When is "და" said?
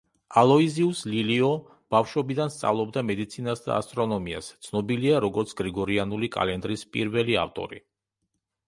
3.67-3.77